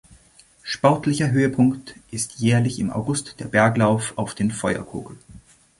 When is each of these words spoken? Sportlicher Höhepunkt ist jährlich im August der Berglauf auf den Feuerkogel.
Sportlicher 0.63 1.29
Höhepunkt 1.29 1.93
ist 2.09 2.39
jährlich 2.39 2.79
im 2.79 2.89
August 2.89 3.39
der 3.39 3.45
Berglauf 3.47 4.13
auf 4.15 4.33
den 4.33 4.49
Feuerkogel. 4.49 5.15